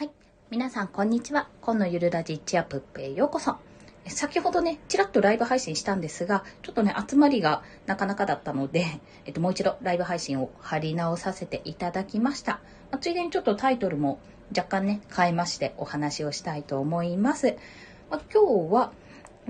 [0.00, 0.10] はい。
[0.48, 1.50] 皆さん、こんにちは。
[1.60, 3.56] 今のゆるラジチアプップへようこそ。
[4.06, 8.86] 先ほどね、ちらっとライブ配信したんですが、ちょっとね、集まりがなかなかだったので、
[9.26, 12.60] えっと、もう一度ライブ配信を貼り直させていただきました。
[12.90, 14.20] まあ、ついでにちょっとタイトルも
[14.56, 17.58] 若干ね、変えましてお話をしたいと思います。
[18.10, 18.92] まあ、今日は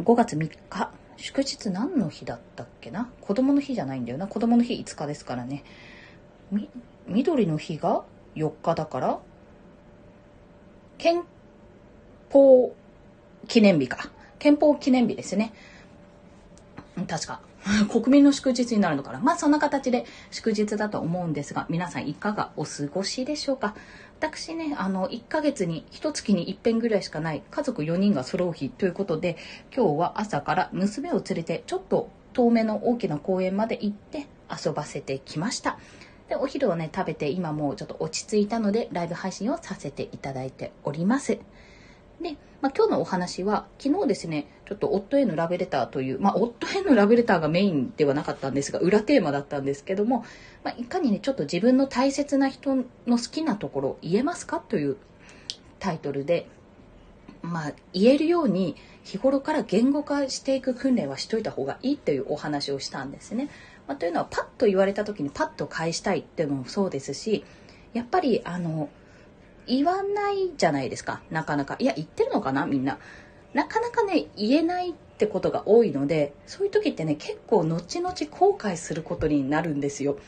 [0.01, 3.09] 5月3日、祝日何の日だったっけな？
[3.21, 4.27] 子供の日じゃないんだよな。
[4.27, 5.62] 子供の日5日ですからね。
[6.51, 6.69] み、
[7.07, 8.03] 緑の日が
[8.35, 9.21] 4日だから、
[11.01, 11.23] 憲
[12.30, 12.77] 法
[13.48, 14.11] 記念日か。
[14.38, 15.55] 憲法記念日ですね。
[17.09, 17.41] 確か。
[17.91, 19.19] 国民の祝日になるのかな。
[19.19, 23.74] まあそんな形で祝日だと思うんですが、皆さんいかがお過ごしでしょうか。
[24.19, 29.38] 私ね、あの、1ヶ月に、1月に1遍ぐらいしかない家族4人が揃う日ということで、
[29.74, 35.79] 今日は朝から娘を連れて、ちょっと遠めの大きな公園まで行って遊ばせてきました。
[36.30, 41.38] で、お昼をね、食べて今もうちょっと落ち着いたので、ライブ配信をさせていただいております。
[42.23, 50.24] で、まあ、今日のお話は、昨日ですね、ちょっと夫へのラブレターという、まあ、夫へのラブレターがメインではなかったんですが、裏テーマだったんですけども、
[50.63, 54.99] まあ、いかにね、ちょっと自分の大切な人の好きなところ言えますかという
[55.80, 56.47] タイトルで、
[57.43, 63.49] まあ、言えるように日頃から言語化していく訓練はしといた方がいいというお話をしたんですね。
[63.91, 67.44] まあ、というのはパッと言われた時にパッと返したいっていうのもそうですし
[67.93, 68.88] やっぱりあの
[69.66, 71.22] 言わないじゃないですか。
[71.28, 71.75] なかなか。
[71.81, 72.99] いや言ってるのかなみんな。
[73.53, 80.19] なかなかね言えないってことが多いのでそういう時ってね結構後々後悔することになるんですよ。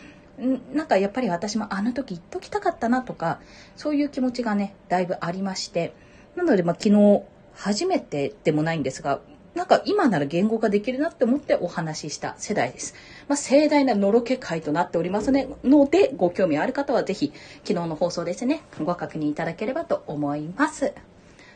[0.74, 3.38] なんかやっぱり私もあの時言っときたかったなとか
[3.76, 5.94] そういう気持ちがねだいぶありまして。
[6.34, 7.22] なのでまあ昨日
[7.54, 9.20] 初めてでもないんですが
[9.54, 12.94] なんか今なら言語化できるなって思ってお話しした世代です。
[13.28, 17.32] まあ、盛大なのろけ会となっておりますねので、ご興味ある方はぜひ
[17.64, 20.92] 昨日の放送ですね、ご確認いただければと思います。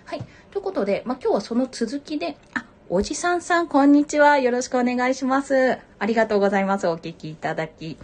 [0.05, 0.23] はい。
[0.53, 4.39] ということで、まあ、今日はその続きで、あ、おじさんさん、こんにちは。
[4.39, 5.79] よろしくお願いします。
[5.99, 6.87] ありがとうございます。
[6.87, 7.99] お聞きいただき。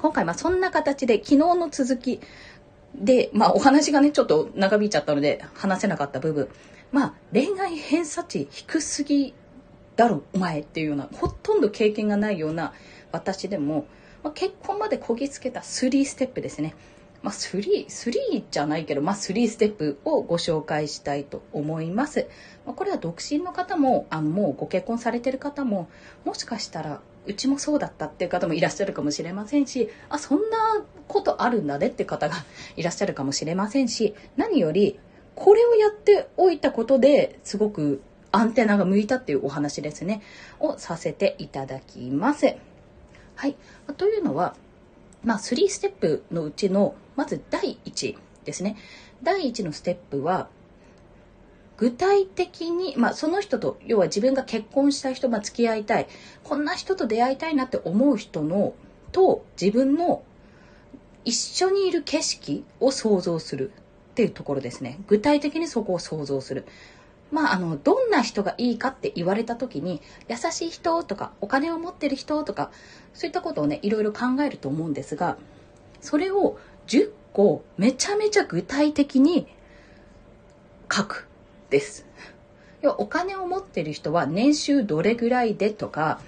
[0.00, 2.20] 今回、はそんな形で、昨日の続き
[2.96, 6.48] で、まあ、お話がね、ちょっと長引いちゃったので、話せなかった部分。
[6.90, 9.32] まあ、恋愛偏差値低すぎ
[9.96, 12.72] だろ、お前っていうような、ほとんど経験がないような
[13.12, 13.86] 私でも、
[14.22, 16.74] まあ、結婚までこぎつけた3ステップですね。
[17.22, 22.26] まあ、3、3じゃないけど、まあ、3ステップをご紹介したいと思います。
[22.66, 25.88] まあ、これは独身の方も、あの、もうご結婚されてる方も、
[26.24, 32.36] もしかしたら、うちもそうだったっていう方もいらっしゃるかもしれませんし、あ、そんなことあるんだねって方が
[32.76, 34.98] いらっしゃるかもしれませんし、何より、
[35.34, 38.02] これをやっておいたことですごく
[38.34, 40.20] アンテナが向いたっていうお話ですね。
[40.58, 42.56] をさせていただきます。
[43.36, 43.56] はい。
[43.96, 44.56] というのは、
[45.22, 48.76] まあ、3ステップのうちの、まず第1ですね。
[49.22, 50.48] 第1のステップは、
[51.76, 56.08] 具体的に、まあ、その人と、要は自分が結婚した人、まあ、付き合いたい、
[56.42, 58.74] こんな人と出会いたいなって思う人の、
[59.12, 60.24] と自分の
[61.24, 64.98] 一緒にいる景色を想像するっていうところですね。
[65.06, 66.64] 具体的にそこを想像する。
[67.34, 72.70] まあ、あの、どんな人がいいかって言われた時に、優しい人とか、お金を持ってる人とか、
[73.12, 75.36] そういったことをね、いろいろ考えると思うんですが、
[76.00, 76.56] それを
[76.86, 79.48] 10個めちゃめちゃ具体的に
[80.88, 81.26] 書く
[81.70, 82.06] です。
[82.82, 86.20] 要はお金を持ってる人は年収どれぐらいでとか、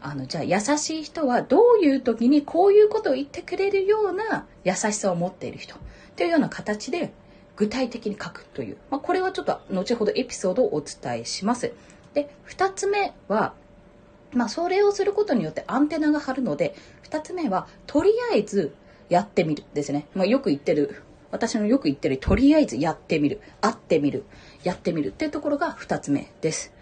[0.00, 5.74] あの、じゃあ優しい人はどういう時にこういうことを言ってくれるような優しさを持っている人。
[6.14, 7.12] というような形で
[7.60, 11.74] 具体的に書くという、まあ、これはちょっと後ほどエピソードをお伝えします。
[12.14, 13.52] で、2つ目は、
[14.32, 16.74] まあ、それをすることによってアンテナが張るので、
[17.10, 18.74] 2つ目は、とりあえず
[19.10, 20.06] やってみるですね。
[20.14, 24.24] まあ、よく言ってる、私のよく言ってる、とりあえずやってみる、会ってみる、
[24.64, 26.72] やってみるっていうところが2つ目です。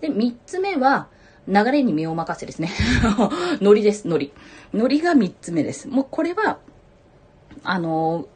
[0.00, 1.08] で、3つ目は、
[1.48, 2.70] 流れに身を任せですね。
[3.60, 4.32] ノリです、ノリ。
[4.72, 5.88] ノリが3つ目です。
[5.88, 6.60] もうこれは、
[7.64, 8.28] あの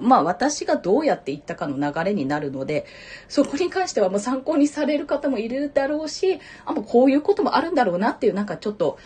[0.00, 2.86] まあ私がどうやっていったかの流れになるので、
[3.28, 8.98] そこに関してはもう参考にされる方もいるだろうし、あ、もうこういうこともあるんだろうなっていうなんかちょっと、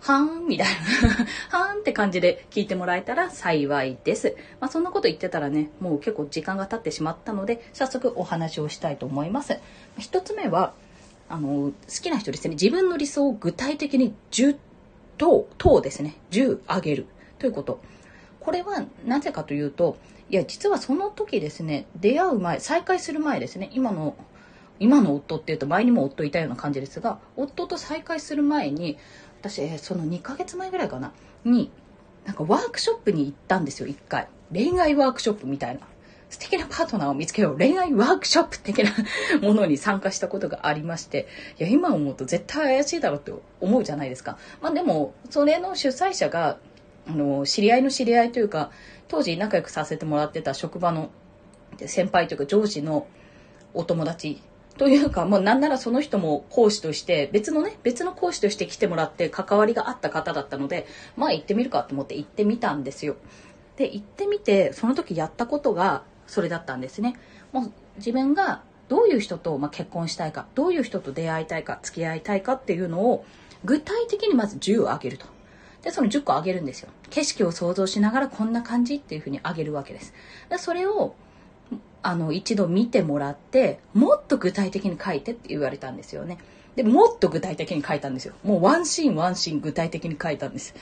[0.00, 0.66] はーんみたい
[1.52, 4.34] な はーんって感じで聞いてもらえたら幸いです。
[4.58, 9.58] まあそんなこと言ってたらね、もう結構時間が経ってしまったので、早速お話をしたいと思います。
[9.98, 10.72] 一つ目は、
[11.28, 11.72] あの、好
[12.02, 14.56] きな人ですね、自分の理想を具体的に10
[15.18, 17.06] と、等ですね、10上げる
[17.38, 17.80] ということ。
[18.40, 19.96] これはなぜかというと、
[20.30, 24.16] いや、実はその時ですね、出会う前、再会する前ですね、今の、
[24.78, 28.98] 今の夫っていうと前にも夫いたような感じですが、夫と再会する前に、
[29.40, 31.12] 私え、その2ヶ月前ぐらいかな、
[31.44, 31.70] に、
[32.24, 34.28] なんかワークショップに行ったんですよ、1回。
[34.52, 35.80] 恋愛ワークショップみたいな。
[36.30, 38.92] 素敵なパートナーを見つけよう恋愛ワークショップ的な
[39.42, 41.26] ものに参加したことがありまして
[41.58, 44.38] いや今思うと絶対怪しいだろうって思うじゃないですか。
[44.60, 46.58] まあでもそれの主催者が
[47.06, 48.70] あの知り合いの知り合いというか
[49.08, 51.10] 当時仲良くさせてもらってた職場の
[51.86, 53.06] 先輩というか上司の
[53.74, 54.42] お友達
[54.80, 60.86] というか、もうなんならその人も講師として、別のね、別の講師として来てもらって関わりがあった方だったので、
[61.16, 63.16] まあ行ってみるかと思って行ってみたんですよ。
[63.76, 67.16] で、行ってみて、その時やったことがそれだったんですね。
[67.52, 73.26] もう自分がどういう人とまあ結婚したいか、どういう人と出会いたいか、付き合いたいかっていうのを
[73.64, 75.26] 具体的にまず10をあげると。
[75.82, 76.88] で、その10個あげるんですよ。
[77.10, 80.12] 景色を想像しながらこんな感じっていうふうにあげるわけです。
[80.48, 81.14] でそれを
[82.02, 86.38] あの、一度見てもらって、もっと具体的に書いてって言われたんですよね。
[86.76, 88.34] で、もっと具体的に書いたんですよ。
[88.42, 90.74] もうワンシーンワンシーン具体的に書いたんです。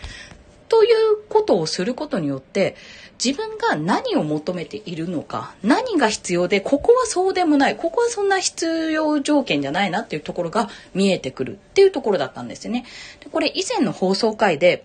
[0.68, 2.76] ということをすることによって、
[3.22, 12.84] 自分が何を求めているのか、何が必要で、ここはそうでもない、ここはそんな必要条件じゃないなっていうところが見えてくるっていうところだったんですね。
[13.32, 14.84] これ以前の放送回で、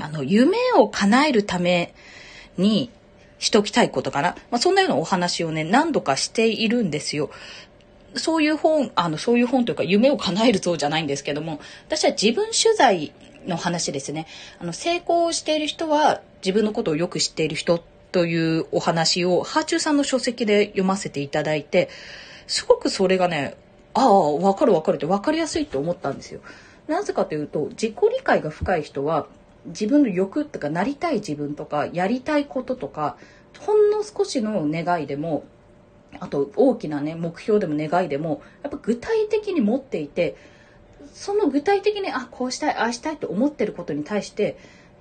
[0.00, 1.92] あの、夢を叶えるため
[2.56, 2.90] に、
[3.40, 4.36] しときたいことかな。
[4.50, 7.30] まあ、そんなようなお話をね、何度かしているんですよ。
[8.14, 13.12] そういう本、あの、そういう本というか、夢を叶える像じゃないんですけども、私は自分取材
[13.46, 14.26] の話ですね。
[14.58, 17.82] あの、成功している人は自分のことをよく知っている人
[18.12, 21.88] というお話を、ハーチューさんの書籍で読ませていただいて、
[22.46, 23.56] すごくそれがね、
[23.94, 26.40] ああ、わかるわかるって分かりやすいって思ったんですよ。
[26.88, 29.26] なぜかというと、自己理解が深い人は、
[29.66, 33.16] 自分の欲とかなりたい自分とかやりたいこととか
[33.58, 35.44] ほんの少しの願いでも
[36.18, 40.36] あと大きなね目標でも願いでもやっぱ具体的に持っていて
[41.12, 44.58] その具体的にあこうしたいあしたいと思ってることに対して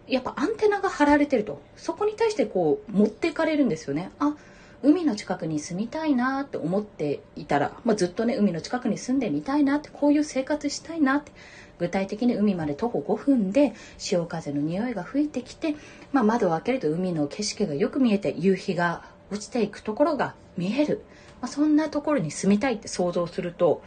[0.08, 1.62] やっぱアンテナが張られてると。
[1.76, 4.12] そこに対してこう持っていかれるんですよね。
[4.20, 4.36] あ
[4.82, 11.34] 海の近くに住みたいなって思っていたら、まあ、ずっとね海の近くに住んでみたいなってこういう生活したいなって
[11.80, 15.76] 具体的に海まで徒歩5分で潮風の匂いが吹いてきて、
[16.14, 21.04] まあ、窓を開けると海の景色がよく見えて夕日が落ちていくところが見える、
[21.42, 23.82] まあ、そんなところに住みたいって想像すると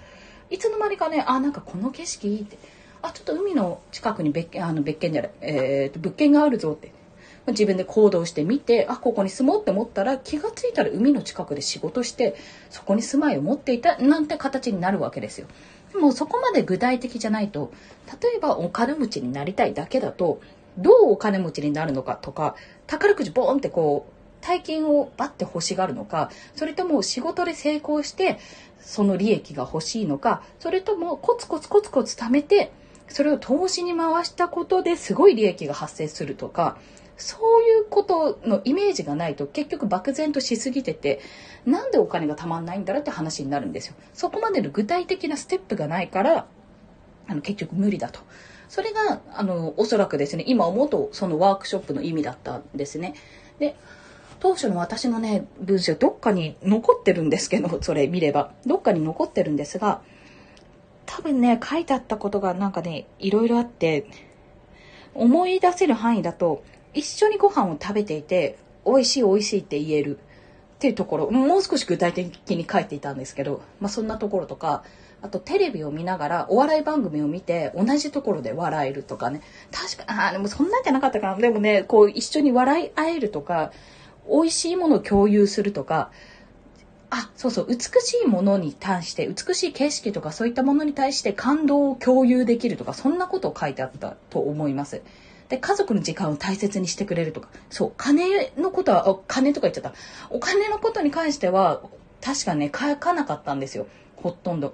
[0.53, 2.59] いつの間にかねあなんかこの景色いいって
[3.01, 6.93] あちょっと海の近くに別件あの別件じゃない、えー、と物件があるぞって
[7.49, 12.37] 自分で行動してみてあここに住もうって思ったら気が付いたら海の近くで仕事して
[12.71, 15.49] そこに住まいを持っていたなんて形になるわけですよ。
[15.93, 17.73] でもそこまで具体的じゃないと
[18.23, 20.41] 例えばお金持ちになりたいだけだと
[20.79, 22.55] どうお金持ちになるのかとか
[22.87, 28.39] 宝くじボーンってこう大金をバッて欲しがるのかそれとも仕事で成功して
[28.81, 32.73] その利益が欲しいのかそれともコツコツコツコツ貯めて
[33.09, 36.77] それを投資に回したことですごい利益が発生するとか
[37.17, 41.21] そういうことのイメージがないと結局漠然としすぎてて
[41.65, 43.95] なんでお金がたまんないんだろうって話になるんですよ。
[44.13, 46.47] そこまでの具体的なステップがないから
[47.29, 48.21] あの結局無理だと。
[48.69, 53.15] それがあのおそらくですね今思うとそのワークショップの意味だったんですね。
[53.59, 53.77] で
[54.43, 60.03] 当初の私のね文章どっかに残ってるんですけど それ見ればどっかに残ってるんですが
[61.07, 64.07] 多分ね書いてあったことがなんかねいろいろあって
[65.15, 74.85] 思い出せる範囲だと一緒にご飯を食べていて、美味しい美味しいって言えるっていうところ、もう少し具体的に書いていたんですけど、まあそんなところとか、
[75.23, 79.41] あとテレビを見ながらお笑い番組を見て同じところで笑えるとかね。
[79.71, 81.37] 確か、あでもそんなんじゃなかったかな。
[81.37, 83.73] でもね、こう一緒に笑い合えるとか、
[84.29, 86.11] 美味しいものを共有するとか、
[87.11, 95.03] あ、そうそう、美しいものに対して、美しい景色とかそういったものに対して感動を共有できるとか、そんなことを書いてあったと思います。
[95.51, 99.93] で、家族の時間を大切にしてくれるとか、そう、金のことは、金とか言っちゃった。
[100.31, 101.83] お金のことに関しては、
[102.23, 103.87] 確かね、書かなかったんですよ。
[104.17, 104.73] ほとんど。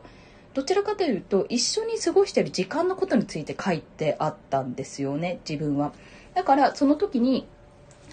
[0.54, 5.92] どちらかというと、一緒に過ごしてる時間のことについて書いてあったんですよね、自分は。
[6.34, 7.48] だから、その時に、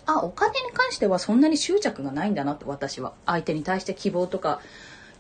[0.06, 3.14] あ、お金に関してはそんなに執着がないんだなと、私は。
[3.26, 4.62] 相手に対して希望とか、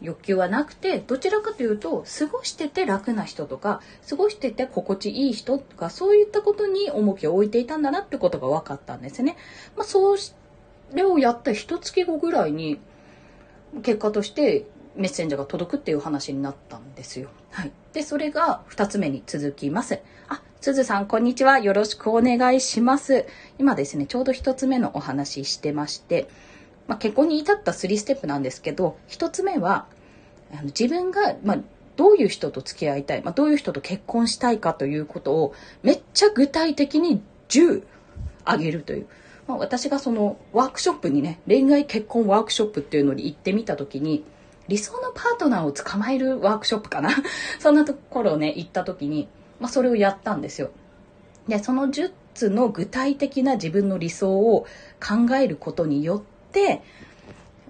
[0.02, 9.38] 欲求はなくてどちらかというと過ごしてて楽な人とか過ごしてて心地いい人とかそういったことに重きを置いていたんだなってことが分かったんですね。
[9.76, 10.16] まあ、そ
[10.94, 12.80] れをやった一月後ぐらいに
[13.84, 14.66] 結果として
[14.96, 17.30] メッセンジャーが届くっていう話になったんですよ。
[17.52, 17.72] はい。
[17.94, 20.00] で、それが2つ目に続きます。
[20.28, 21.60] あ、すずさん、こんにちは。
[21.60, 23.28] よろしくお願いします。
[23.60, 26.28] 今ですね、ちょうど1つ目のお話ししてまして、
[26.88, 29.86] まあ、結婚に至った3ステップなんですけど、1つ目は、
[30.52, 31.58] あの自分が、まあ、
[31.98, 35.54] どういう人と付き合いたい、まあ、どういう人と結婚したいかということを
[35.84, 37.84] めっちゃ具体的に10
[38.44, 39.08] あげるという。
[39.46, 44.24] まあ、私がそのワークショップにね、恋愛結婚ワークショップっていうのに行ってみた時に、
[44.68, 47.12] 理想のパートナーを捕まえるワークショップかな
[47.60, 49.28] そんなところをね、行った時に、
[49.60, 50.72] まあ、それをやったんですよ。
[51.48, 54.66] で、その10つの具体的な自分の理想を
[55.00, 56.82] 考えることによって、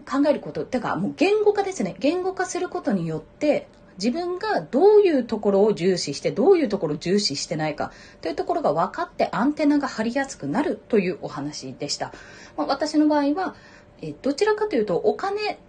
[0.09, 1.95] 考えること、てかもう言語化ですね。
[1.99, 12.11] 言語化することによって、自分がどういうところを重視してどういうところを重視してないかというところが分かってアンテナが張りやすくなるというお話でした。
[12.57, 13.55] まあ、私の場合は
[14.01, 15.59] えどちらかというとお金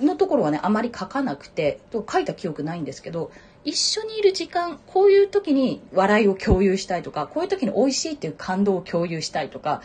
[0.00, 3.30] のところはねあまり書かなくてと書いた記憶ないんですけど
[3.64, 9.82] 一緒にいる時間こういう時に笑いを共有したいとかこういう時に美味しいっていう感動を共有したいとか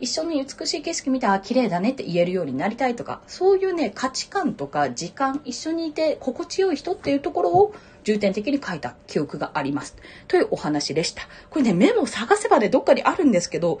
[0.00, 9.96] 一緒に美しい景色見て、あ、綺麗だねって言えるようになりたいとか、そういうね、価値観とか時間、一緒にいて心地よい人っていうところを重点的に書いた記憶があります。
[10.28, 11.22] というお話でした。
[11.50, 13.80] これね、メモ探せばね、どっかにあるんですけど、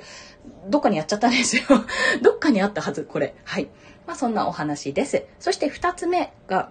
[0.66, 1.62] どっかにやっちゃったんですよ。
[2.22, 3.34] どっかにあったはず、これ。
[3.44, 3.68] はい。
[4.06, 5.24] まあ、そんなお話です。
[5.38, 6.70] そして二つ目が、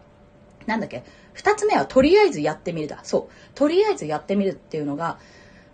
[0.67, 1.03] なんだっけ？
[1.33, 2.99] 二つ目はとりあえずやってみるだ。
[3.03, 3.33] そう。
[3.55, 5.17] とりあえずやってみるっていうのが、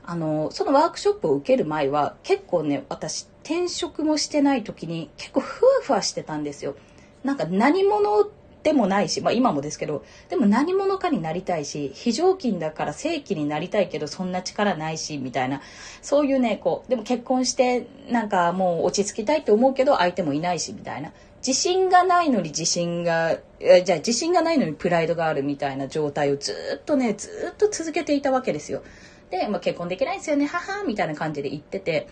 [0.05, 6.75] あの、そのワークショップを受ける前は結構ね、私転職もしてない時に結構ふわふわしてたんですよ。
[7.23, 8.29] なんか何者
[8.63, 15.61] でもないし、まあ今もですけど、でも何者かになりたいし、非常勤だから正規になりたいけどそんな力ないし、みたいな、
[16.01, 21.11] そういうね、こう、でも結婚してなんかもう落ち着きたいって思うけど相手もいないし、みたいな。
[21.45, 28.81] 自信がないのに自信が、じゃあ自信がないのにプライドがあるみたいな状態をずっとね、ずっと続けていたわけですよ。
[29.29, 32.07] で、まあ、結婚できないんですよね、母みたいな感じで言ってて、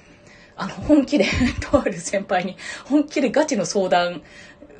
[0.57, 1.25] あの、本気で
[1.71, 4.21] とある先輩に、本気でガチの相談、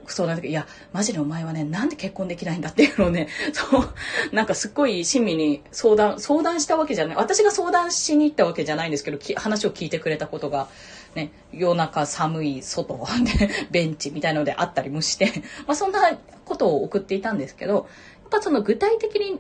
[0.07, 3.93] 相談だけいや、マジでお前はね、なんで結婚できないんだっていうのをね、 そう、
[4.35, 7.15] なんかすっごい親身に相談、相談したわけじゃない。
[7.15, 10.67] 私が相談しに行ったわけじゃないんですけど、話を聞いてくれたことが、
[11.15, 15.25] ね、夜中寒い外で、 ベンチみたいのであったりもして、
[15.67, 17.83] まあそんなことを送っていたんですけど、やっ
[18.29, 19.39] ぱその具体的に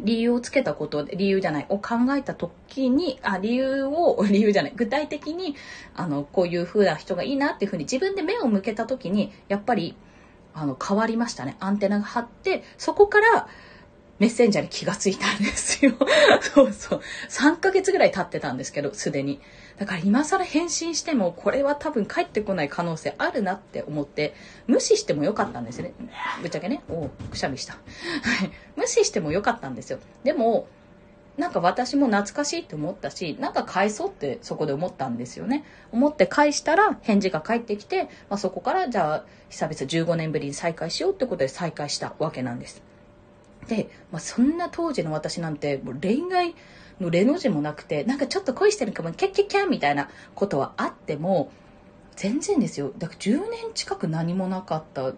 [0.00, 5.56] 理由をつけたこと、理由じゃない、を考えた時に、あ、理由を、 理由じゃない、具体的に、
[5.94, 9.96] あの、こういう風な人がいいなっていう風に自分で目を向けた時に、やっぱり、
[10.54, 11.56] あの、変わりましたね。
[11.60, 13.48] アンテナが張って、そこから、
[14.20, 15.94] メッセンジャーに気がついたんですよ。
[16.42, 17.00] そうそう。
[17.30, 19.40] 3ヶ月ぐらい経ってたんですけど、すでに。
[19.80, 24.34] だから今更返信しても、これは多分帰ってこない可能性あるなって思って、
[24.66, 25.94] 無視してもよかったんですね。
[26.42, 26.82] ぶっちゃけね。
[26.90, 27.78] おくしゃみした。
[28.76, 29.98] 無視してもよかったんですよ。
[30.22, 30.68] でも、
[31.38, 35.64] なんか私も懐かしいって思ったし、なんか返そうってそこで思ったんですよね。
[35.92, 42.82] 思って返したら返事が返ってきて、まあ、そこからじゃあ久々15年ぶりに再会しようってことで再会したわけなんです。
[43.66, 46.54] で、まあ、そんな当時の私なんてもう恋愛
[47.00, 51.50] のレの字もなくてなんかちょっと恋してるかもキャッキャッキャみたいなことはあっても
[52.16, 52.92] 全然ですよ。
[52.98, 55.12] だから10年近く何もなかった。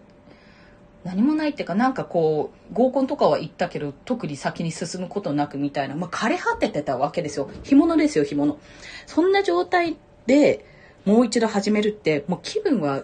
[1.03, 7.49] 何もないっていうかなんかこう合コンとかは行ったけど特に先に進むことなくみたいな、まあ、枯れ果ててたわけですよ。
[7.63, 8.57] 干物ですよ干物。
[9.05, 9.97] そんな状態
[10.27, 10.65] で
[11.03, 13.03] もう一度始めるってもう気分は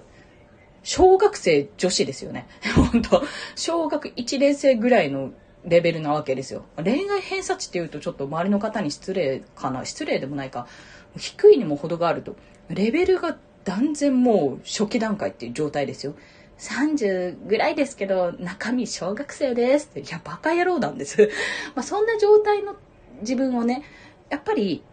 [0.83, 2.47] 小学生女子ですよね。
[2.91, 3.21] 本当。
[3.55, 5.31] 小学1年生ぐらいの
[5.65, 6.65] レベルなわけですよ。
[6.77, 9.85] 恋愛偏差値っていうとちょっと周りの方に失礼かな。
[9.85, 10.67] 失礼でもないか。
[11.17, 12.35] 低いにも程があると。
[12.69, 16.15] レベルが断然もう初期段階っていう状態ですよ。
[16.59, 20.01] 30ぐらいですけど、中身小学生ですって。
[20.01, 21.29] いや、バカ野郎なんです。
[21.75, 22.75] まあ、そんな状態の
[23.21, 23.83] 自分をね、
[24.29, 24.83] やっぱり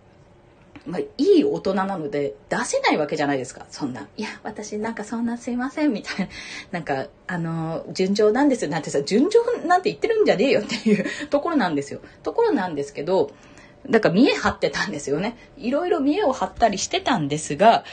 [0.86, 3.66] まあ、いい大人なので出せないわけじゃないですか。
[3.70, 4.08] そんな。
[4.16, 6.28] いや、私なんかそんなすいません、みたいな。
[6.72, 12.00] なんか、あの、順調なんですなんてさ、順調なんて言ってるんじゃねえよっていうところなんですよ。
[12.22, 13.32] ところなんですけど、
[13.90, 15.36] だから見え張ってたんですよね。
[15.56, 17.84] いろいろ見栄を張ったりしてたんですが、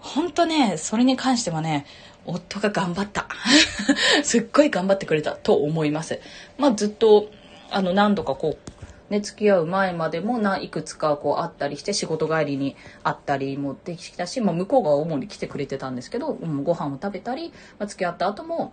[0.00, 1.86] 本当ね、それに関してはね、
[2.24, 3.26] 夫が頑張った。
[4.22, 6.20] すっごい頑張ってくれたと思います。
[6.56, 7.30] まあずっと、
[7.70, 8.77] あの、何度かこう、
[9.10, 18.72] ね、付き合う前までもないくつかこうあったりして仕事帰りに会ったりもできたし、まあ、向こうが主に来てくれてたんですけど、うん、ご飯を食べたり、まあ、付き合った後も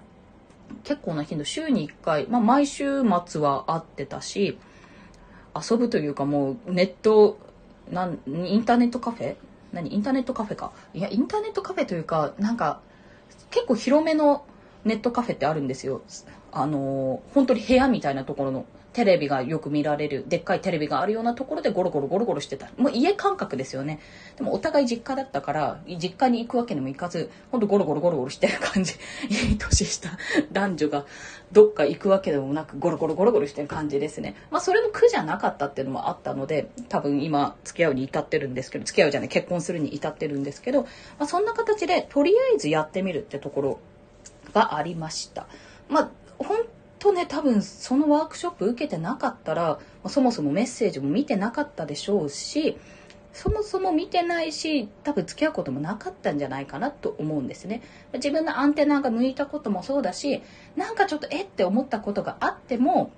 [0.84, 4.58] 結構な頻度週に1回、まあ、毎週末は会ってたし
[5.56, 7.38] 遊ぶというかもうネット
[7.90, 9.36] なんインターネットカフェ？
[9.72, 9.94] 何？
[9.94, 10.72] インターネットカフェか。
[10.94, 12.82] いやインターネットカフェというかなんか
[13.52, 14.44] 結構広めの
[14.84, 16.02] ネットカフェってあるんですよ。
[16.56, 22.70] あの本当に部屋みたいなところのテレビがよく見られる、でっかいテレビがあるようなところでゴロゴロゴロゴロしてた。
[22.78, 24.00] もう家感覚ですよね。
[24.38, 28.94] でもお互い実家だったから、実家に行くわけにもいかず、ほんとゴロゴロゴロゴロしてる感じ。
[29.50, 30.12] いい年した
[30.54, 31.06] 男女が
[31.52, 34.34] どっか行くわけでもなく、ゴロゴロゴロゴロしてる感じですね。
[34.50, 40.88] まあそれも苦じゃなかったっていうのもあったので、多分今付き合うに至ってるんですけど、付き合うじゃない、結婚するに至ってるんですけど、ま
[41.20, 43.80] あそんな形でとりあえずやってみるってところ
[44.54, 45.48] がありました。
[45.90, 46.66] まあ本
[47.00, 52.78] とね、多分そのワークショップ受けてなかったら、そもそもメッセージも見てなかったでしょうし、
[53.34, 57.82] そもそも見てないし、多分付き合うこともなかったんじゃないかなと思うんですね。
[58.14, 60.42] 自分のアンテナが向いたこともそうだし、
[60.78, 63.12] なんかちょっとえって思ったことがあっても、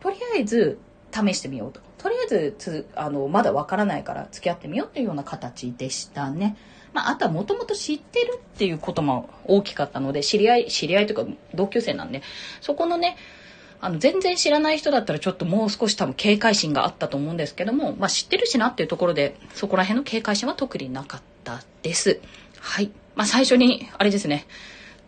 [0.00, 0.78] とりあえず
[1.10, 1.80] 試してみようと。
[1.96, 6.56] とりあえずつあのまだわからないから付き合ってみようっていうような形でしたね。
[6.96, 12.22] まあ、あとはもともと知ってるっていうことも大きかったので、知り合い、知り合いというか同級生なんで、
[12.62, 13.18] そこのね、
[13.82, 22.18] あの、全然知らない人だったらちょっともう少し多分警戒心があったと思うんですけども、まあ、知ってるしなっていうところで、そこら辺の警戒心は特になかったです。
[22.58, 22.90] はい。
[23.14, 24.46] まあ、最初に、あれですね、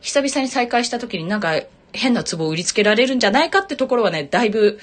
[0.02, 1.58] 久々に再会した時になんか
[1.94, 4.78] 変な壺を売りつけられるんじゃないかってところはね、だいぶ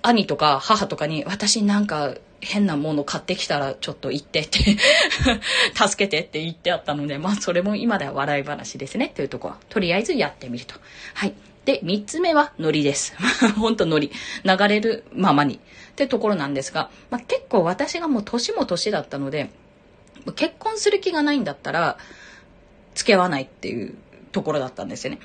[0.00, 4.58] 兄とか母とかに私なんか変なもの買ってきたらちょっと言ってって
[5.76, 10.74] 助けてって言ってあったので、まあそれも今では笑い話ですねというとこは、とりあえずやってみると。
[11.14, 11.34] はい。
[11.64, 13.14] で、三つ目はノリです。
[13.58, 14.10] ほんとノリ。
[14.44, 15.56] 流れるままに。
[15.56, 15.58] っ
[15.94, 19.50] てところなんですが、まあ、結構私がもう年も年だったので、
[20.36, 21.98] 結婚する気がないんだったら、
[22.94, 23.94] 付き合わないっていう
[24.32, 25.20] ところだったんですよね。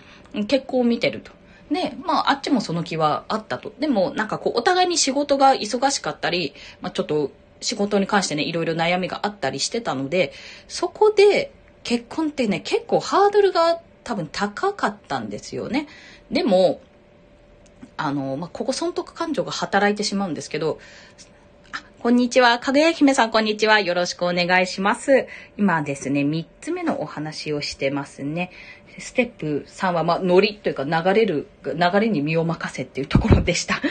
[0.45, 1.31] 結婚を見てると。
[1.71, 3.73] で、まあ、あっちもその気はあったと。
[3.79, 7.31] でも、なんかこう、お互いに仕事が忙しかったり、まあ、ちょっと
[7.61, 10.31] 仕事に関してね、いろいろ悩みがあったりしてたので、
[10.67, 11.51] そこで
[11.83, 15.87] 結婚ってね、結構ハードルが多分高かったんですよね。
[16.31, 16.79] でも、
[17.97, 20.79] あの、まあ、ここ損得感情が働いてしまうんですけど、
[22.05, 22.59] こんにちは。
[22.59, 23.79] かぐや姫さん、こんにちは。
[23.79, 25.27] よろしくお願いします。
[25.57, 28.51] 今ですね、3つ目のお話をしてますね。
[28.97, 33.81] ステップ3は、まあ、ノリというか流れる、流れに身を任せっていうところでした。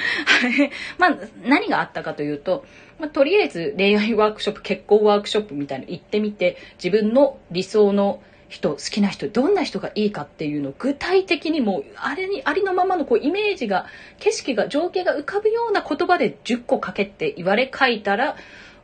[0.99, 2.65] まあ、何があったかというと、
[2.99, 13.87] まあ、とりあえず恋愛ワークショップ、結婚ワークショップみたいなの行ってみて、自分の理想の人、好きな人、どんな人がいいかっていうのを具体的にもう、あれに、ありのままのこうイメージが、
[14.21, 18.37] 景色が、情景が浮かぶような言葉で10個かけって言われ書いたら、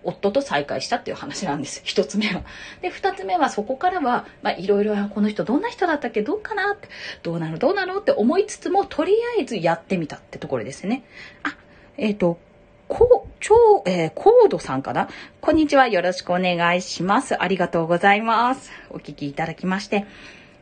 [0.02, 1.82] 夫と再会したっていう話なんです。
[1.84, 2.42] 一つ目は。
[2.82, 6.22] で、二つ目はそこからは、まあいろいろ、この人どんな人だったっけ？
[6.22, 6.72] どうかな？
[6.72, 6.88] って、
[7.22, 7.58] どうなの？
[7.58, 7.98] どうなの？
[7.98, 11.04] って思いつつも、とりあえずやってみたってところですね。
[11.42, 11.56] あ、
[11.96, 12.38] えっ、ー、と、
[12.88, 13.54] こう、超、
[13.86, 15.08] えー、コードさんかな？
[15.40, 15.86] こんにちは。
[15.88, 17.40] よろしくお願いします。
[17.40, 18.72] ありがとうございます。
[18.90, 20.06] お聞きいただきまして。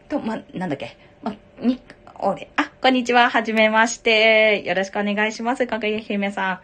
[0.09, 0.97] と、ま、なんだっけ？
[1.23, 1.81] ま、に、
[2.21, 3.31] 俺、あ、こんにちは。
[3.31, 4.63] はじめまして。
[4.67, 5.67] よろしくお願いします。
[5.67, 6.61] かぐや姫さん。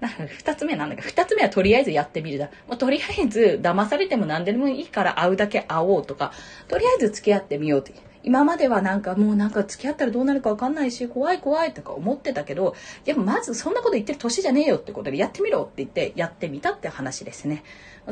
[0.00, 2.46] な 二つ目なんだけど、二つ目はとりあえずやってみるだ。
[2.68, 6.32] もうとりあえず騙されても何でもいいから会うだけ会おうとか、
[6.68, 7.92] とりあえず付き合ってみようって。
[8.24, 12.74] 今まではなんかもうなんか付き合ったらどうなるかわかんないし、怖い怖いとか思ってたけど、
[13.06, 17.62] いやまずそんなこと言ってる年じゃねえよってことでやってみろって言ってやってみたって話ですね。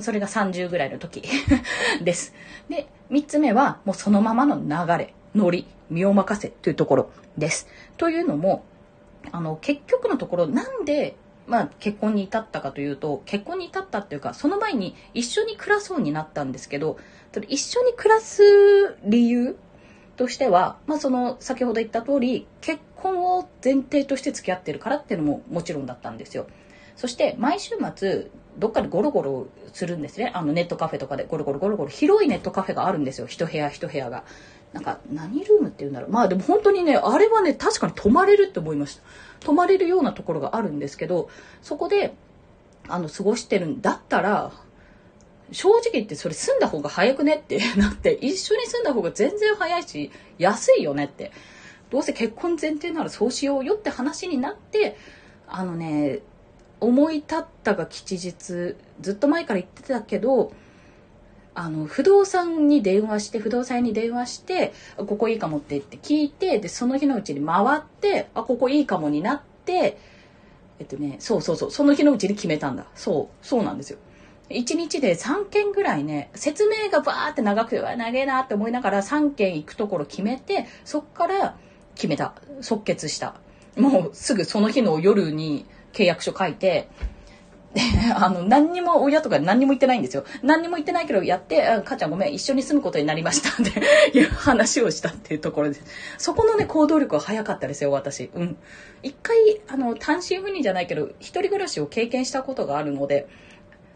[0.01, 1.23] それが30ぐらいの時
[2.03, 2.35] です。
[2.69, 7.69] で、三つ目はもうそのままの流れ、ノリ、身を任せというところです。
[7.97, 8.65] というのも、
[9.33, 16.99] あの、結局のところなんでまあ、結婚に至ったかというと結婚に至ったっていうかその前に一緒に暮らそうになったんですけど
[17.49, 18.43] 一緒に暮らす
[19.05, 19.57] 理由
[20.17, 26.47] としては、まあ、その先ほど言った通り結婚を前提として付き合ってるからっていうのももちろんだったんですよ。
[26.97, 28.29] そして毎週末
[28.59, 30.33] どっかでゴロゴロするんですね。
[30.35, 33.27] あのネットカフェとかでゴロゴロゴロゴロ広いネットカフェがあるんですよ。
[33.27, 34.25] 一部屋一部屋が。
[34.77, 39.03] なんか何ルームっていうんだろうまあでも本当にねあれはね確かに泊まれるって思いました
[39.41, 41.29] 泊まれるようなところがあるんですけど、
[41.63, 42.15] そこで、
[42.89, 44.53] あの、過ごしてるんだったら、
[45.53, 51.33] 正直言ってそれ住んだ方が早くねって なって、一緒に住んだ方が全然早いし、安いよねって。
[51.91, 54.97] どうせ結婚前提ならそうしようよって話になって、
[55.47, 56.21] あのね、
[56.81, 58.77] 思い立ったが吉日、ず
[59.13, 60.53] っと前から言ってたけど、
[61.57, 69.99] あの、不動産に電話して、不動産に電話して、ここいいかもってって聞いて、で、その日のうちに回って、あ、ここいいかもになって、
[70.79, 72.85] えっとね、そうそうそう、その日のうちに決めたんだ。
[72.95, 73.99] そう、そうなんですよ。
[74.51, 81.57] 1日で3件ぐらいね、説明がバーって長くて、長えなって思いながら3件行くところ決めて、そっから
[81.95, 82.35] 決めた。
[82.61, 83.35] 即決した。
[83.77, 86.89] もうすぐその日の夜に契約書書いて、
[88.17, 90.25] あの、何にも親とか何にも言ってないんですよ。
[90.43, 95.83] 何にも言ってないけど、やって、母ちゃんごめん、一緒に住むことになりましたっていう話をしたっていうところです。
[96.19, 98.31] そこのね、行動力は早かったですよ、私。
[98.35, 98.57] うん。
[99.03, 99.37] 一回、
[99.69, 103.29] あの、単身赴任じゃないけど、一人暮らしを経験したことがあるので、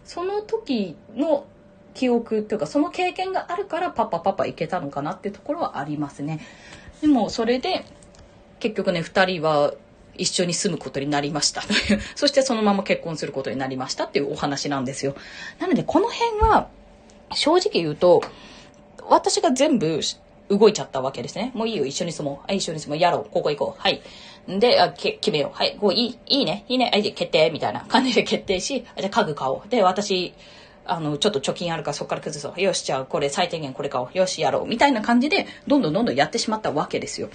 [0.05, 1.47] その時の
[1.95, 6.41] 記憶というか、その経験があるからパパパパ行けたのかなっていうところはありますね。
[7.01, 7.85] でも、それで、
[8.59, 9.73] 結局ね、二人は
[10.21, 15.17] 一緒に住むことになりましたという、 そしてそのまま結婚することになりましたっていうお話なんですよ。
[15.59, 16.69] なので、この辺は、
[17.33, 18.23] 正直言うと、
[19.09, 20.01] 私が全部
[20.51, 21.53] 動いちゃったわけですね。
[21.55, 22.55] もういいよ、一緒に住もう。
[22.55, 22.99] 一緒に住もう。
[22.99, 23.31] やろう。
[23.31, 23.81] ここ行こう。
[23.81, 24.03] はい。
[24.47, 25.57] で、あけ決めよう。
[25.57, 26.91] はい、こういい、いいね、いいね。
[26.93, 27.51] はい、決定。
[27.51, 29.69] みたいな感じで決定し、じゃ家具買おう。
[29.69, 30.35] で、私、
[30.85, 32.61] あの、ちょっと貯金あるからそこから崩そう。
[32.61, 34.19] よし、じゃあこれ最低限これ買おう。
[34.19, 34.67] よし、やろう。
[34.67, 37.31] みたいな感じで、どんどんどんどんやってしまったわけですよ。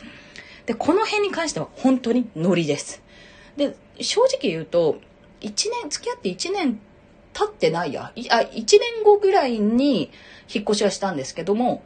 [0.65, 3.01] で、この辺に関しては本当にノリです。
[3.57, 4.97] で、正直言うと、
[5.41, 6.79] 1年、付き合って1年
[7.33, 8.11] 経ってないや。
[8.15, 10.11] いあ、1年後ぐらいに
[10.53, 11.83] 引っ越しはしたんですけども、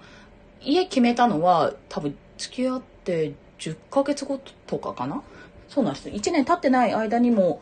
[0.61, 5.23] 家決めたのは多分付き合って10ヶ月後とかかな？
[5.67, 6.09] そうなんです。
[6.09, 7.61] 1年経ってない間にも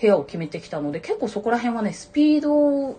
[0.00, 2.98] 部屋を決めてきたので、結構そこら辺はね、スピード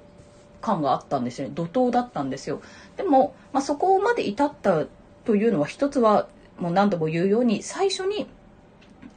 [0.62, 1.54] 感があったんですよね。
[1.56, 2.62] 怒涛だったんですよ。
[2.98, 4.86] でも、まあ、そこまで至った
[5.26, 6.28] というのは一つは、
[6.60, 8.28] もう何度も言うように、最初に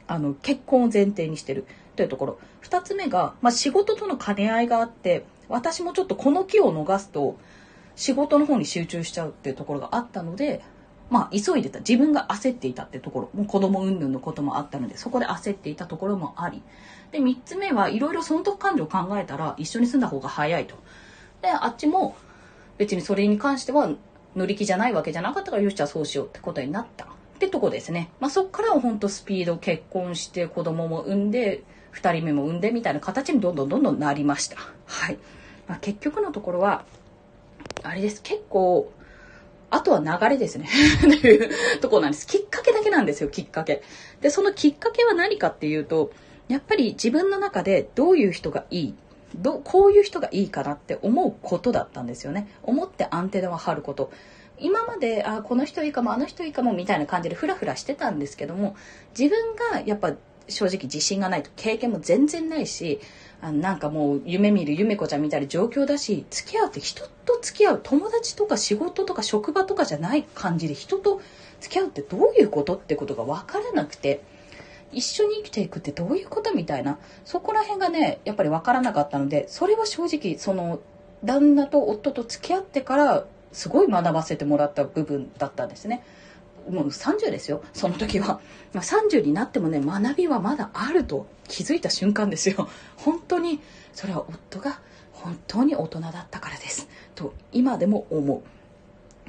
[0.07, 2.39] あの、結婚を前提にしてるというところ。
[2.59, 7.37] 二つ目が、まあ、仕事との兼ね合いがあって、私もちょっとこの木を逃すと、
[7.95, 10.61] 仕事の方に集中しちゃうっていうところがあったので、
[11.09, 11.79] まあ、急いでた。
[11.79, 13.29] 自分が焦っていたってところ。
[13.33, 16.63] もう子供云々のこともあったので、そこで焦っていたところもあり。
[17.11, 20.75] で、三つ目はいろいろ損得感情を考えたら、一緒に住んだ方が早いと。
[21.41, 22.15] で、あっちも、
[22.77, 23.91] 別にそれに関しては
[24.35, 27.12] 乗り気じゃないわけじゃなかったから、よし、じゃあそうしようってことになった。
[27.43, 28.09] ってとこですね。
[28.19, 34.57] まあ、そっからは本当スピード結婚して子供も産んで、2人目も産んでみたいな形にどんどんどんどんなりました。
[34.85, 35.17] はい。
[35.67, 36.85] まあ、結局のところは、
[37.83, 38.21] あれです。
[38.21, 38.91] 結構、
[39.69, 40.67] あとは流れですね。
[40.99, 41.49] っていう
[41.81, 42.27] ところなんです。
[42.27, 43.81] きっかけだけなんですよ、きっかけ。
[44.21, 46.11] で、そのきっかけは何かっていうと、
[46.47, 48.95] やっぱり自分の中でどういう人がいい、
[49.35, 52.47] どこういう人がいいかなって思うことだったんですよね。
[52.61, 54.11] 思ってアンテナを張ること。
[54.59, 58.75] 今まであこの人いいかもあの人いいかもみたいな感じでフラフラしてたんですけども
[59.17, 60.13] 自分がやっぱ
[60.47, 62.99] 正直自信がないと経験も全然ないし
[63.41, 71.21] あなんかもう夢見る夢子ちゃんみたいな状況だし付き合うって人と付き合う友達とか仕事とか職場とかじゃない感じで人と
[71.59, 74.21] 付き合うってどういうことってことが分からなくて
[74.91, 80.79] 一緒に生きていくってどういうことみたいなそこら辺がねやっぱり分からなかったのでそれは正直その
[81.23, 86.03] 旦那と夫と付き合ってからすごい学ばせてもらった部分だったんですね。
[86.69, 88.39] もう30ですよ、その時は。
[88.73, 92.69] 30になってもね、学びはまだあると気づいた瞬間ですよ。
[92.97, 93.59] 本当に、
[93.93, 94.79] それは夫が
[95.11, 96.87] 本当に大人だったからです。
[97.15, 98.43] と、今でも思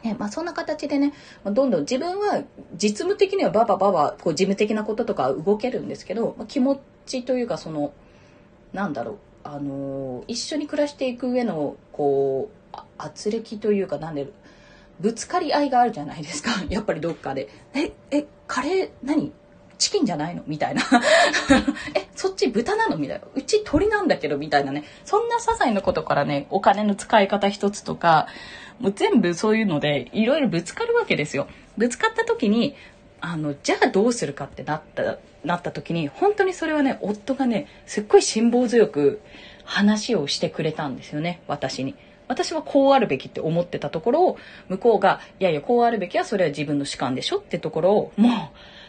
[0.03, 0.07] う。
[0.07, 1.13] ね、まあそんな形でね、
[1.45, 2.43] どんどん自分は
[2.75, 7.93] 実務的にはババババこう事務的なこととか動けるんですけど、まあ、気持ちというかその、
[8.73, 12.64] なんだろう、あの、一緒に暮らしていく上の、こう、
[12.99, 14.29] 圧力というかなんで
[15.01, 19.33] ぶつかり合いがあるじゃないですかやっぱりどっかでええカレー何
[19.79, 20.83] チキンじゃないのみたいな
[21.95, 28.29] えそっち豚なのみたいなうち鳥なんだけどみたいなねそんな些細なことからねお金の使い方一つとか
[28.79, 32.77] もう全部そういうのでいろいろぶつかるわけですよぶつかった時に
[33.21, 39.21] あのじゃあどうするかってなったなった時に本当にそれはね夫がねすっごい辛抱強く
[39.65, 41.95] 話をしてくれたんですよね私に。
[42.29, 48.33] 私はこうあるべきって思ってたところを、向こうが、いやいや、こうあるべきはそれは自分の主観でしょってところを、もう、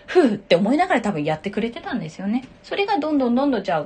[0.08, 2.44] ふうって思いながら多分やってくれてたんですよね。
[2.64, 3.86] それがどんどんどんどんじゃあ、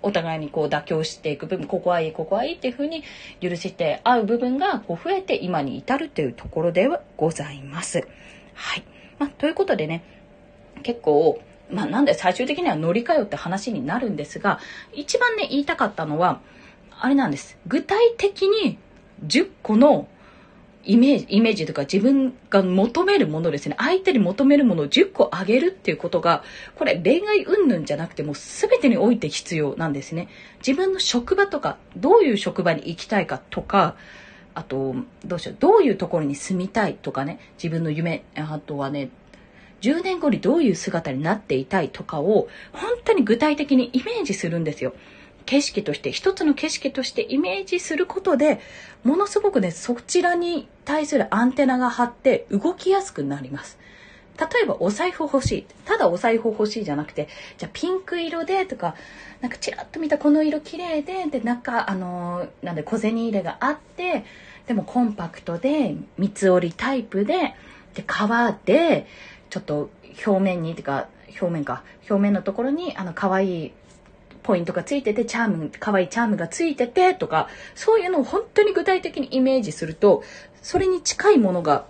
[0.00, 3.02] お互いにこう妥協していく部分、ここはいい、ここはいいっていうふうに
[3.40, 8.06] 許して合う部分がこう増えて今に至るっていうところではございます。
[8.54, 8.84] はい。
[9.18, 10.04] まあ、ということでね、
[10.82, 14.60] 結構、まあなんで最終的には乗り換えよって話になるんですが、
[14.92, 16.40] 一番ね、言いたかったのは、
[17.00, 17.58] あれなんです。
[17.66, 18.78] 具体的に
[19.26, 20.08] 10個の
[20.84, 23.74] イメージ、イメージとか自分が求めるものですね。
[23.78, 26.42] 相手に求めるものを10個あげるっていうことが、
[26.76, 30.28] これ恋愛云々じゃなくても全てにおいて必要なんですね。
[30.66, 33.96] 自分の職場とか、どういう職場に行きたいかとか、
[34.54, 34.94] あと、
[35.26, 39.10] どうしよう、どういうところに住みたいとかね、自分の夢、あとはね、
[39.82, 44.94] 10年後にどういう姿になっていたいとかを、本当に具体的にイメージするんですよ。
[45.48, 48.60] 景色として、一つの景色としてイメージすることで、
[49.02, 53.78] ものすごくね、そちらに対するアンテナが張って動きやすくなります。
[54.38, 55.66] 例えばお財布欲しい。
[55.86, 58.94] ただお財布欲しいじゃなくて、じゃあピンク色でとか、
[59.40, 64.26] なんかチラッと見たこの色綺麗で、で、中、あのー、なんで小銭入れがあって、
[64.66, 67.54] でもコンパクトで、三つ折りタイプで、
[67.94, 69.06] で、革で、
[69.48, 69.88] ちょっと
[70.26, 71.08] 表面に、てか、
[71.40, 73.72] 表面か、表面のところに、あの、可愛い
[74.42, 80.22] ポイントがついてて、チャーム、可愛いチャームがついてて、とか、そういうのを本当に具体的にイメージすると、
[80.62, 81.86] それに近いものが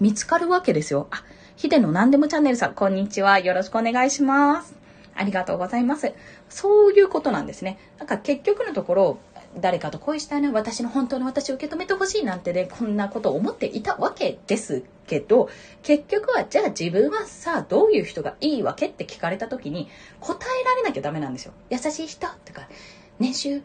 [0.00, 1.08] 見つかるわけですよ。
[1.10, 1.24] あ、
[1.56, 3.38] ヒデの何でもチャンネルさん、こんにちは。
[3.38, 4.74] よろしくお願いします。
[5.14, 6.12] ありがとうございます。
[6.48, 7.78] そういうことなんですね。
[7.98, 9.18] なんか結局のところ、
[9.56, 15.48] 誰かと恋したいな、私の本当の私を受け止めてほしいなんてね、こんなことを思っていたわけですけど、
[15.82, 19.88] 結局は、じゃあ自分はさ、どういう人がいいわけって聞かれた時に、
[20.20, 21.52] 答えられなきゃダメなんですよ。
[21.70, 22.68] 優しい人とか、
[23.18, 23.62] 年収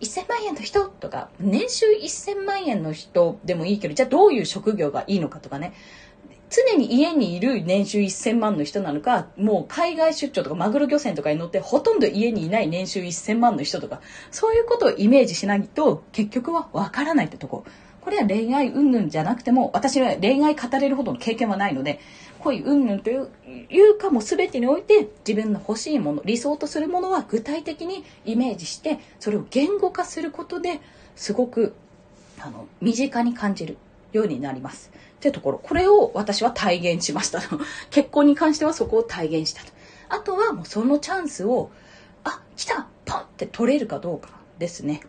[0.00, 5.72] 1000万円の人とか、年収1000万円の人でもいいけど、じゃあどういう職業がいいのかとかね。
[6.52, 17.64] 常に家にいる年収1000万の人なのか、もう海外出張とかマグロ漁船とかに乗ってほとんど家にいない年収1000万の人とか、そういうことをイメージしないと結局はわからないってとこ。
[18.02, 22.00] これは恋愛云々じゃなくても、私は恋愛語れるほどの経験はないので、
[22.40, 23.30] 恋云々という
[23.70, 30.80] いうかも全てにおいて自分の欲しいもの、理想とするものは具体的にイメージして、それを言語化することで
[31.14, 31.74] すごく
[32.40, 33.76] あの身近に感じる
[34.12, 34.90] ようになります。
[35.22, 37.60] ってところ、これを私は体現しましたと。
[37.90, 39.70] 結婚に関してはそこを体現したと。
[40.08, 41.70] あとはもうそのチャンスを、
[42.24, 45.00] あ、来たポンって取れるかどうかですね。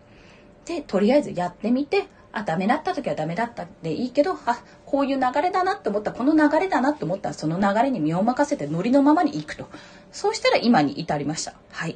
[0.66, 9.68] で、とりあえずやってみて、あ、ダメだった時はダメだったでいいけど、あ、こういう流れだなって思ったこの流れだなって思ったら、その流れに身を任せてノリのままに行くと。
[10.12, 11.56] そうしたら今に至りました。
[11.72, 11.96] はい。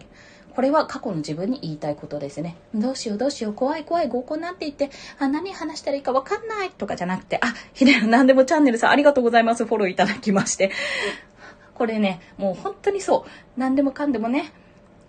[0.58, 2.58] これは過去の自分に言いたいことですね。
[2.74, 4.90] どうしようどうしよう、怖い怖い合コンなんて言って、
[5.20, 9.68] あ、何話したらいいかわかんないとかじゃなくて、あ、ひでなんでもチャンネルさんありがとうございます。
[9.68, 10.72] フォローいただきまして。
[11.76, 13.30] これね、もう本当にそう。
[13.56, 14.52] 何でもかんでもね、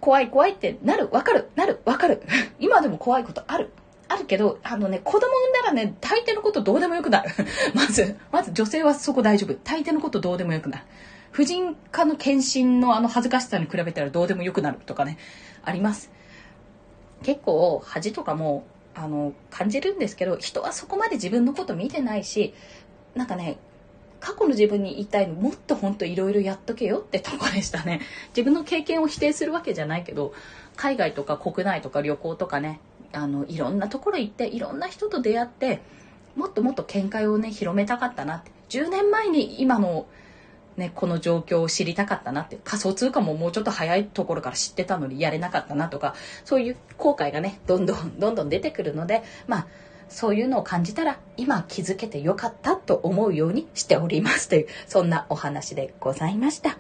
[0.03, 2.21] 怖い怖いってなる、わかる、なる、わかる。
[2.61, 3.71] 今でも怖いことある。
[4.09, 7.31] あるけど、あのね、子供産んだらね、大抵のことどうでもよくなる。
[7.73, 9.55] まず、まず女性はそこ大丈夫。
[9.55, 10.85] 大抵のことどうでもよくなる。
[11.31, 15.19] 婦人科の検診のあの恥ずかしさに比べたらどうでもよくなるとかね、
[15.63, 16.11] あります。
[17.23, 18.65] 結構恥とかも
[18.95, 22.55] あの感じるんですけど人はそこまで自分のこと見てないし
[23.15, 23.59] なんかね
[24.21, 28.01] 過去の自分に言いたいのもっとほんといろいろやっとけよってとこでしたね
[28.37, 30.33] 自分の経験を否定するわけじゃないけど
[30.77, 32.81] 海外とか国内とか旅行とかね
[33.13, 35.81] あのいろんなところ行っていろんな人と出会って
[36.35, 40.07] もっともっと見解をね広めたかったなって10年前に今の
[40.79, 46.15] ね、この状況を知りたかったなって、仮想通貨ももうちょっと早いところから知ってたのにやれなかったなとか、
[46.45, 49.67] そういう後悔がね、どんどんどんどん出てくるので、まあ、
[50.09, 56.79] そういうのを感じたら、今気づけてよかったと思うようにしておりますという、そんなお話でございました。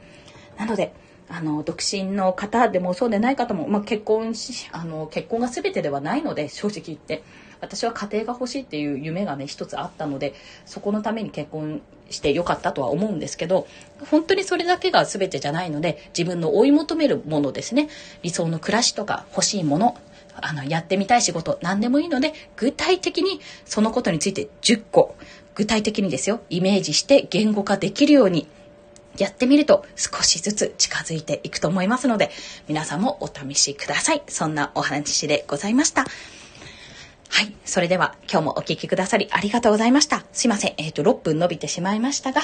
[0.56, 0.92] なので、
[1.28, 7.22] あの、独身の方でもそうでない方も、まあ、結婚し、あの、結婚が全てではないので、正直言って。
[7.60, 10.34] 私は家庭が欲しいっていう夢がね、一つあったので、
[10.66, 13.66] そこのために結婚してよかったとは思うんですけど、
[14.10, 17.88] 本当にそれだけが全てじゃないので、自分の追い求めるものですね。
[18.22, 19.96] 理想の暮らしとか欲しいもの、
[20.40, 25.16] あの、やってみたい仕事、何でもいいので、具体的にそのことについて10個、
[25.54, 28.46] 具体的にですよ、イメージして言語化できるように
[29.18, 32.30] やってみると少しずつ近づいていくと思いますので、
[32.68, 34.22] 皆さんもお試しください。
[34.28, 36.06] そんなお話でございました。
[37.28, 37.54] はい。
[37.64, 40.24] それでは今日もお聴きくださりありがとうございました。
[40.32, 40.74] すいません。
[40.78, 42.40] えっ、ー、と、6分伸びてしまいましたが、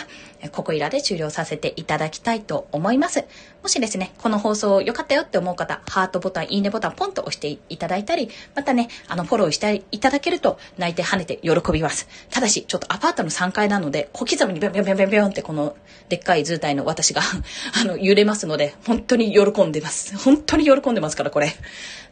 [0.52, 3.24] ここいらで終了させていただきたいと思います。
[3.64, 12.06] もしですね、この放送良かったよって思う方、ハートボタン、いいねボタンポンと押していただいたり、またね、あの、フォローしていただけると泣いて跳ねて喜びます。
[12.28, 15.76] ただし、ちょっとアパートの3階なので、小刻みにビョンビョンビョンビョンビョンってこの
[16.10, 17.22] でっかい図体の私が
[17.80, 20.14] あの、揺れますので、本当に喜んでます。
[20.18, 21.50] 本当に喜んでますから、これ。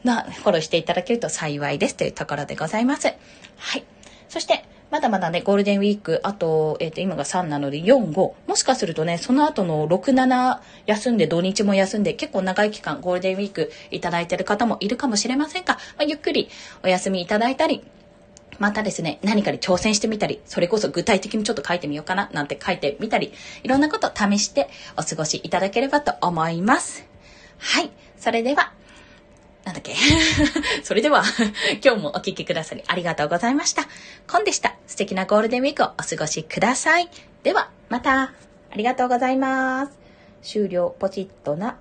[0.04, 3.08] な、フォローしていただけると幸いですというところでございます。
[3.58, 3.84] はい。
[4.30, 8.14] そして、まだまだね、ゴールデンウィーク、あと、えっ、ー、と、今が3なので4、5。
[8.46, 16.50] もしかするとね、その後の6、7休んで、土日も休んで、結構長い期間、ゴールデンウィークいただいてる方もいるかもしれませんが、まあ、ゆっくり
[16.82, 17.82] お休みいただいたり、
[18.58, 27.06] またですね、何かに挑戦してみたり、それこそ具体的にちょっと書いてみようかな、なんて書いてみたり、いろんなこと試してお過ごしいただければと思います。
[27.56, 27.90] はい。
[28.18, 28.74] それでは、
[29.64, 29.94] なんだっけ？
[30.82, 31.22] それでは
[31.84, 33.84] 今日もお聴きくださりありがとうございました。
[34.26, 34.74] コンでした。
[34.86, 37.08] 素敵なゴールデンウィークをお過ごしください。
[37.42, 38.22] では、また。
[38.22, 39.92] ありがとうございます。
[40.42, 41.76] 終了、ポチッとな。